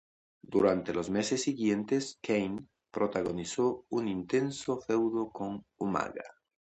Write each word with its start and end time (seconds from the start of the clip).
Durante 0.41 0.95
los 0.95 1.11
meses 1.11 1.43
siguientes 1.43 2.17
Kane 2.23 2.65
protagonizó 2.89 3.85
un 3.91 4.07
intenso 4.07 4.79
feudo 4.81 5.29
con 5.29 5.63
Umaga. 5.77 6.23